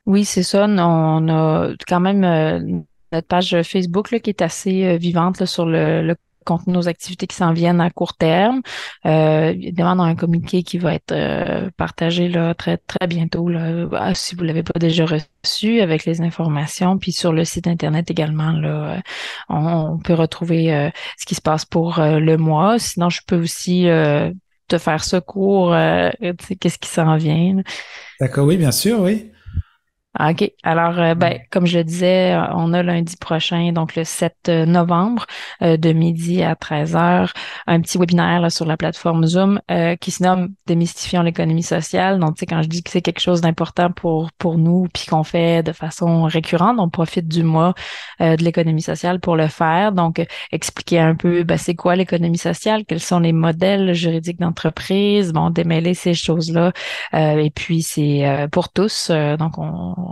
Oui, 0.06 0.26
c'est 0.26 0.44
ça. 0.44 0.66
On 0.68 1.30
a 1.30 1.70
quand 1.88 2.00
même 2.00 2.24
euh, 2.24 2.82
notre 3.14 3.28
page 3.28 3.62
Facebook 3.64 4.12
là, 4.12 4.20
qui 4.20 4.30
est 4.32 4.42
assez 4.42 4.84
euh, 4.84 4.98
vivante 4.98 5.46
sur 5.46 5.66
le, 5.66 6.16
contenu 6.46 6.74
de 6.74 6.78
nos 6.78 6.90
activités 6.90 7.26
qui 7.26 7.38
s'en 7.38 7.54
viennent 7.54 7.80
à 7.80 7.90
court 7.90 8.16
terme. 8.18 8.62
Euh, 9.06 9.52
évidemment, 9.52 9.96
dans 9.96 10.04
un 10.04 10.16
communiqué 10.16 10.62
qui 10.62 10.78
va 10.78 10.94
être 10.94 11.14
euh, 11.14 11.70
partagé 11.78 12.28
là, 12.28 12.54
très, 12.54 12.76
très 12.76 13.08
bientôt, 13.08 13.48
là, 13.48 13.88
ah, 13.94 14.14
si 14.14 14.36
vous 14.36 14.42
ne 14.42 14.48
l'avez 14.48 14.64
pas 14.64 14.78
déjà 14.78 15.06
reçu, 15.06 15.80
avec 15.80 16.04
les 16.04 16.20
informations. 16.20 16.98
Puis 16.98 17.14
sur 17.14 17.32
le 17.32 17.46
site 17.46 17.66
Internet 17.68 18.12
également, 18.12 18.52
là, 18.52 19.02
on, 19.48 20.00
peut 20.00 20.16
retrouver 20.16 20.92
ce 21.18 21.26
qui 21.26 21.36
se 21.36 21.42
passe 21.42 21.64
pour 21.64 21.96
le 22.00 22.36
mois. 22.36 22.78
Sinon, 22.78 23.10
je 23.10 23.22
peux 23.26 23.38
aussi 23.38 23.88
te 24.68 24.78
faire 24.78 25.02
ce 25.02 25.16
cours, 25.16 25.74
qu'est-ce 26.60 26.78
qui 26.78 26.90
s'en 26.90 27.16
vient. 27.16 27.62
D'accord, 28.20 28.46
oui, 28.46 28.58
bien 28.58 28.74
sûr, 28.74 29.00
oui. 29.00 29.32
Ah, 30.16 30.30
OK. 30.30 30.52
Alors, 30.62 31.00
euh, 31.00 31.16
ben, 31.16 31.40
comme 31.50 31.66
je 31.66 31.80
le 31.80 31.84
disais, 31.84 32.34
euh, 32.34 32.46
on 32.54 32.72
a 32.74 32.84
lundi 32.84 33.18
prochain, 33.18 33.72
donc 33.72 33.96
le 33.96 34.04
7 34.04 34.36
euh, 34.48 34.66
novembre, 34.68 35.26
de 35.62 35.94
midi 35.94 36.44
à 36.44 36.56
13 36.56 36.96
heures, 36.96 37.34
un 37.68 37.82
petit 37.82 37.98
webinaire 37.98 38.52
sur 38.52 38.66
la 38.66 38.78
plateforme 38.78 39.26
Zoom 39.26 39.60
qui 40.02 40.12
se 40.12 40.24
nomme 40.24 40.50
Démystifions 40.68 41.22
l'économie 41.22 41.64
sociale. 41.64 42.20
Donc, 42.20 42.36
tu 42.36 42.42
sais, 42.42 42.46
quand 42.46 42.62
je 42.62 42.68
dis 42.68 42.84
que 42.84 42.92
c'est 42.92 43.02
quelque 43.02 43.22
chose 43.22 43.42
d'important 43.42 43.92
pour, 43.92 44.32
pour 44.38 44.58
nous, 44.58 44.88
puis 44.94 45.06
qu'on 45.08 45.24
fait 45.24 45.64
de 45.64 45.72
façon 45.72 46.24
récurrente, 46.24 46.78
on 46.80 46.90
profite 46.90 47.28
du 47.28 47.44
mois 47.44 47.74
de 48.20 48.44
l'économie 48.44 48.82
sociale 48.82 49.20
pour 49.20 49.36
le 49.36 49.48
faire. 49.48 49.94
Donc, 49.94 50.26
expliquer 50.52 51.00
un 51.00 51.16
peu, 51.16 51.44
ben, 51.44 51.58
c'est 51.58 51.76
quoi 51.76 51.96
l'économie 51.96 52.38
sociale, 52.38 52.84
quels 52.86 53.00
sont 53.00 53.20
les 53.20 53.34
modèles 53.34 53.94
juridiques 53.94 54.40
d'entreprise, 54.40 55.32
bon, 55.32 55.50
démêler 55.50 55.94
ces 55.94 56.14
choses-là. 56.14 56.74
et 57.14 57.52
puis, 57.56 57.82
c'est 57.84 58.48
pour 58.52 58.70
tous. 58.70 59.12
donc, 59.40 59.58
on 59.58 60.03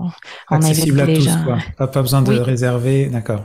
on, 0.49 0.55
Accessible 0.55 1.01
à 1.01 1.07
tous, 1.07 1.29
Quoi. 1.45 1.87
Pas, 1.87 2.01
besoin 2.01 2.21
de 2.21 2.39
réserver, 2.39 3.07
d'accord. 3.07 3.43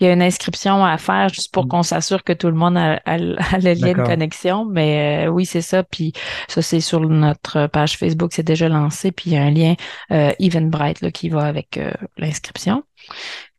Il 0.00 0.06
y 0.06 0.10
a 0.10 0.14
une 0.14 0.22
inscription 0.22 0.84
à 0.84 0.96
faire 0.96 1.28
juste 1.28 1.52
pour 1.52 1.66
mm. 1.66 1.68
qu'on 1.68 1.82
s'assure 1.82 2.24
que 2.24 2.32
tout 2.32 2.46
le 2.46 2.54
monde 2.54 2.76
a, 2.76 3.00
le 3.18 3.74
lien 3.74 3.92
de 3.92 4.02
connexion. 4.02 4.64
Mais 4.64 5.26
euh, 5.26 5.30
oui, 5.30 5.44
c'est 5.44 5.60
ça. 5.60 5.82
Puis 5.82 6.12
ça, 6.48 6.62
c'est 6.62 6.80
sur 6.80 7.00
notre 7.00 7.66
page 7.66 7.98
Facebook, 7.98 8.32
c'est 8.32 8.42
déjà 8.42 8.68
lancé. 8.68 9.12
Puis 9.12 9.30
il 9.30 9.32
y 9.34 9.36
a 9.36 9.42
un 9.42 9.50
lien 9.50 9.74
euh, 10.10 10.32
Eventbrite 10.38 11.02
là, 11.02 11.10
qui 11.10 11.28
va 11.28 11.44
avec 11.44 11.76
euh, 11.76 11.92
l'inscription. 12.16 12.82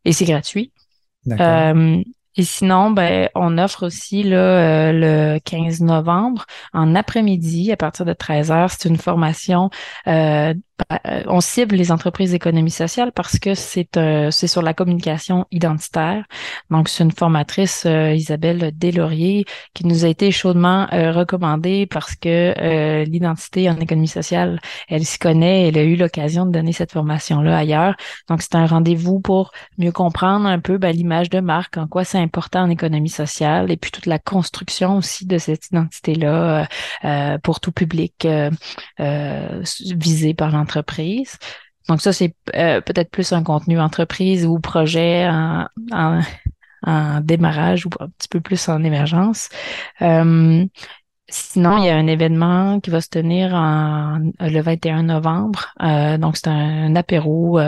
Et 0.04 0.14
c'est 0.14 0.26
gratuit. 0.26 0.72
Euh, 1.30 2.02
et 2.38 2.44
sinon, 2.44 2.92
ben, 2.92 3.30
on 3.36 3.58
offre 3.58 3.86
aussi 3.86 4.24
là, 4.24 4.94
le 4.94 5.38
15 5.40 5.82
novembre 5.82 6.46
en 6.74 6.96
après-midi 6.96 7.72
à 7.74 7.78
partir 7.78 8.06
de 8.06 8.14
13 8.14 8.52
heures. 8.52 8.72
C'est 8.72 8.88
une 8.88 8.98
formation 8.98 9.70
euh, 10.08 10.54
on 11.28 11.42
cible 11.42 11.76
les 11.76 11.92
entreprises 11.92 12.32
d'économie 12.32 12.72
sociale 12.72 13.12
parce 13.12 13.40
que 13.40 13.54
c'est 13.56 13.98
euh, 13.98 14.32
c'est 14.32 14.48
sur 14.48 14.62
la 14.62 14.74
communication 14.74 15.46
identitaire. 15.52 16.26
Donc, 16.70 16.90
c'est 16.90 17.04
une 17.04 17.12
formatrice, 17.12 17.86
euh, 17.86 18.14
Isabelle 18.14 18.72
Deslauriers, 18.76 19.46
qui 19.74 19.86
nous 19.86 20.06
a 20.06 20.08
été 20.08 20.32
chaudement 20.32 20.88
recommandée 20.92 21.86
parce 21.86 22.16
que 22.16 23.04
l'identité 23.04 23.70
en 23.70 23.78
économie 23.78 24.08
sociale, 24.08 24.60
elle 24.88 25.06
s'y 25.06 25.20
connaît, 25.20 25.68
elle 25.68 25.78
a 25.78 25.84
eu 25.84 25.96
l'occasion 25.96 26.46
de 26.46 26.52
donner 26.52 26.74
cette 26.74 26.92
formation-là 26.92 27.58
ailleurs. 27.58 27.96
Donc, 28.30 28.42
c'est 28.42 28.56
un 28.56 28.66
rendez-vous 28.66 29.20
pour 29.20 29.52
mieux 29.78 29.92
comprendre 29.92 30.48
un 30.48 30.60
peu 30.60 30.78
ben, 30.78 30.96
l'image 30.96 31.30
de 31.30 31.40
marque, 31.40 31.78
en 31.78 31.88
quoi 31.88 32.04
c'est 32.04 32.18
important 32.18 32.62
en 32.62 32.70
économie 32.70 33.10
sociale, 33.10 33.72
et 33.72 33.78
puis 33.78 33.92
toute 33.92 34.06
la 34.06 34.20
construction 34.20 34.98
aussi 34.98 35.26
de 35.26 35.38
cette 35.38 35.68
identité-là 35.68 36.68
pour 37.44 37.60
tout 37.60 37.72
public 37.72 38.28
visé 38.98 40.34
par 40.34 40.52
l'entreprise 40.52 40.71
Donc 41.88 42.01
ça, 42.01 42.13
c'est 42.13 42.36
euh, 42.56 42.82
peut-être 42.82 43.10
plus 43.10 43.34
un 43.34 43.44
contenu 43.44 43.80
entreprise 43.80 44.46
ou 44.46 44.60
projet 44.60 45.28
en, 45.30 46.22
démarrage 47.22 47.86
ou 47.86 47.90
un 48.00 48.10
petit 48.10 48.28
peu 48.30 48.42
plus 48.42 48.70
en 48.70 48.84
émergence. 48.84 49.50
Euh, 50.01 50.66
sinon, 51.28 51.78
il 51.78 51.86
y 51.86 51.90
a 51.90 51.96
un 51.96 52.08
événement 52.08 52.80
qui 52.80 52.90
va 52.90 53.01
se 53.01 53.10
tenir 53.10 53.51
le 54.40 54.62
21 54.62 55.04
novembre. 55.04 55.74
Euh, 55.82 56.18
donc, 56.18 56.38
c'est 56.38 56.48
un, 56.48 56.96
apéro 56.96 57.60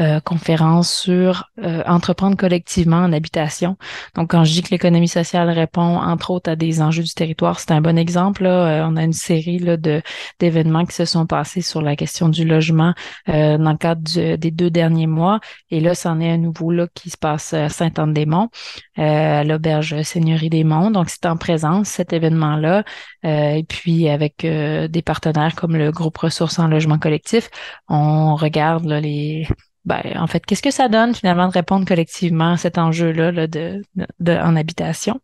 euh, 0.00 0.18
conférence 0.18 0.92
sur 0.92 1.50
euh, 1.62 1.84
entreprendre 1.86 2.36
collectivement 2.36 2.96
en 2.96 3.12
habitation. 3.12 3.76
Donc, 4.16 4.32
quand 4.32 4.42
je 4.42 4.52
dis 4.52 4.62
que 4.64 4.70
l'économie 4.70 5.06
sociale 5.06 5.48
répond 5.50 5.98
entre 5.98 6.32
autres 6.32 6.50
à 6.50 6.56
des 6.56 6.82
enjeux 6.82 7.04
du 7.04 7.14
territoire, 7.14 7.60
c'est 7.60 7.70
un 7.70 7.80
bon 7.80 7.96
exemple. 7.96 8.42
Là. 8.42 8.82
Euh, 8.82 8.88
on 8.90 8.96
a 8.96 9.04
une 9.04 9.12
série 9.12 9.60
là, 9.60 9.76
de 9.76 10.02
d'événements 10.40 10.84
qui 10.84 10.96
se 10.96 11.04
sont 11.04 11.26
passés 11.26 11.60
sur 11.60 11.80
la 11.80 11.94
question 11.94 12.28
du 12.28 12.44
logement 12.44 12.92
dans 13.28 13.70
le 13.70 13.76
cadre 13.76 14.02
des 14.36 14.50
deux 14.50 14.70
derniers 14.70 15.06
mois. 15.06 15.38
Et 15.70 15.78
là, 15.78 15.94
c'en 15.94 16.18
est 16.18 16.30
un 16.30 16.38
nouveau 16.38 16.72
là 16.72 16.88
qui 16.92 17.10
se 17.10 17.16
passe 17.16 17.54
à 17.54 17.68
Saint-Anne-des-Monts, 17.68 18.50
à 18.96 19.44
l'auberge 19.44 20.02
Seigneurie 20.02 20.50
des 20.50 20.64
Monts. 20.64 20.90
Donc, 20.90 21.08
c'est 21.08 21.26
en 21.26 21.36
présence 21.36 21.88
cet 21.88 22.12
événement-là. 22.12 22.82
et 23.22 23.64
puis, 23.68 24.08
avec 24.08 24.44
des 24.44 25.02
partenaires 25.02 25.54
comme 25.54 25.76
le 25.76 25.92
groupe 25.92 26.18
Ressources 26.18 26.58
en 26.58 26.66
logement 26.66 26.98
collectif, 26.98 27.48
on 27.88 28.34
regarde 28.34 28.86
là, 28.86 29.00
les 29.00 29.46
ben, 29.84 30.02
en 30.16 30.26
fait, 30.26 30.44
qu'est-ce 30.44 30.62
que 30.62 30.70
ça 30.70 30.88
donne 30.88 31.14
finalement 31.14 31.48
de 31.48 31.52
répondre 31.52 31.86
collectivement 31.86 32.52
à 32.52 32.56
cet 32.56 32.78
enjeu-là 32.78 33.46
de, 33.46 33.82
de, 34.20 34.32
en 34.32 34.56
habitation? 34.56 35.20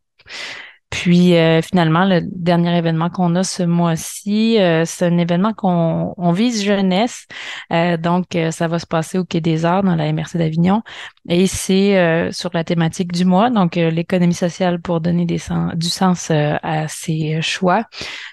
Puis 0.90 1.36
euh, 1.36 1.62
finalement, 1.62 2.04
le 2.04 2.20
dernier 2.20 2.76
événement 2.76 3.10
qu'on 3.10 3.36
a 3.36 3.44
ce 3.44 3.62
mois-ci, 3.62 4.58
euh, 4.58 4.82
c'est 4.84 5.06
un 5.06 5.18
événement 5.18 5.52
qu'on 5.52 6.14
on 6.16 6.32
vise 6.32 6.64
jeunesse. 6.64 7.26
Euh, 7.72 7.96
donc, 7.96 8.36
ça 8.50 8.66
va 8.66 8.80
se 8.80 8.86
passer 8.86 9.16
au 9.16 9.24
Quai 9.24 9.40
des 9.40 9.64
Arts 9.64 9.84
dans 9.84 9.94
la 9.94 10.12
MRC 10.12 10.36
d'Avignon. 10.36 10.82
Et 11.28 11.46
c'est 11.46 12.32
sur 12.32 12.50
la 12.54 12.64
thématique 12.64 13.12
du 13.12 13.24
mois, 13.24 13.50
donc 13.50 13.76
l'économie 13.76 14.34
sociale 14.34 14.80
pour 14.80 15.00
donner 15.00 15.26
des 15.26 15.40
du 15.74 15.88
sens 15.88 16.30
à 16.30 16.88
ses 16.88 17.40
choix. 17.40 17.84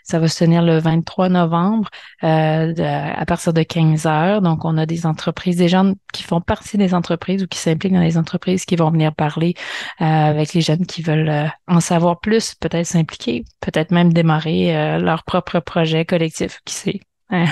Ça 0.03 0.19
va 0.19 0.27
se 0.27 0.43
tenir 0.43 0.63
le 0.63 0.79
23 0.79 1.29
novembre 1.29 1.89
à 2.21 3.25
partir 3.27 3.53
de 3.53 3.61
15 3.61 4.07
heures. 4.07 4.41
Donc, 4.41 4.65
on 4.65 4.77
a 4.77 4.85
des 4.85 5.05
entreprises, 5.05 5.57
des 5.57 5.67
gens 5.67 5.93
qui 6.11 6.23
font 6.23 6.41
partie 6.41 6.77
des 6.77 6.93
entreprises 6.93 7.43
ou 7.43 7.47
qui 7.47 7.59
s'impliquent 7.59 7.93
dans 7.93 7.99
les 7.99 8.17
entreprises 8.17 8.65
qui 8.65 8.77
vont 8.77 8.89
venir 8.89 9.13
parler 9.13 9.53
avec 9.99 10.53
les 10.53 10.61
jeunes 10.61 10.85
qui 10.85 11.03
veulent 11.03 11.51
en 11.67 11.79
savoir 11.81 12.19
plus 12.19 12.46
peut-être 12.55 12.85
s'impliquer, 12.85 13.45
peut-être 13.61 13.91
même 13.91 14.13
démarrer 14.13 14.75
euh, 14.75 14.97
leur 14.99 15.23
propre 15.23 15.59
projet 15.59 16.05
collectif, 16.05 16.61
qui 16.65 16.73
sait. 16.73 16.99
Hein. 17.29 17.45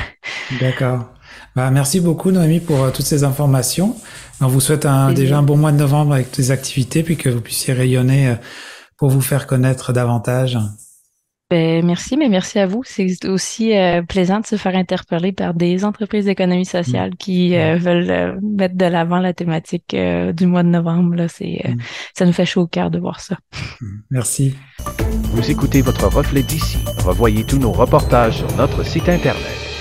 D'accord. 0.60 1.06
Bah, 1.56 1.72
merci 1.72 2.00
beaucoup, 2.00 2.32
Noémie, 2.32 2.60
pour 2.60 2.84
euh, 2.84 2.92
toutes 2.92 3.06
ces 3.06 3.24
informations. 3.24 3.96
On 4.42 4.48
vous 4.48 4.62
souhaite 4.62 4.86
un, 4.86 5.14
déjà 5.14 5.38
un 5.38 5.44
bon 5.44 5.58
mois 5.58 5.72
de 5.72 5.78
novembre 5.78 6.14
avec 6.14 6.28
toutes 6.28 6.38
les 6.38 6.52
activités, 6.52 7.04
puis 7.04 7.18
que 7.18 7.30
vous 7.30 7.42
puissiez 7.42 7.74
rayonner 7.74 8.30
euh, 8.30 8.36
pour 8.98 9.10
vous 9.10 9.22
faire 9.22 9.48
connaître 9.48 9.94
davantage. 9.94 10.58
Ben, 11.52 11.86
merci, 11.86 12.18
mais 12.18 12.28
merci 12.28 12.58
à 12.58 12.66
vous. 12.66 12.82
C'est 12.84 13.26
aussi 13.26 13.78
euh, 13.78 14.02
plaisant 14.02 14.40
de 14.40 14.48
se 14.48 14.56
faire 14.56 14.76
interpeller 14.76 15.32
par 15.32 15.54
des 15.54 15.86
entreprises 15.86 16.26
d'économie 16.26 16.66
sociale 16.66 17.12
mm. 17.12 17.16
qui 17.18 17.56
euh, 17.56 17.78
veulent 17.78 18.10
euh, 18.10 18.40
mettre 18.42 18.76
de 18.76 18.86
l'avant 18.86 19.20
la 19.20 19.34
thématique 19.34 19.96
du 19.96 20.48
mois 20.48 20.64
de 20.64 20.70
novembre. 20.70 21.16
Là, 21.16 21.28
c'est, 21.28 21.62
mm. 21.68 21.78
Ça 22.18 22.26
nous 22.26 22.34
fait 22.34 22.46
chaud 22.46 22.62
au 22.62 22.68
cœur 22.68 22.90
de 22.90 22.98
voir 22.98 23.20
ça. 23.20 23.38
Mm. 23.80 23.86
Merci. 24.10 24.56
Vous 25.34 25.52
écoutez 25.52 25.82
votre 25.82 26.08
reflet 26.08 26.42
d'ici. 26.42 26.80
Revoyez 27.06 27.44
tous 27.44 27.60
nos 27.60 27.72
reportages 27.72 28.38
sur 28.38 28.56
notre 28.56 28.84
site 28.84 29.08
Internet. 29.08 29.75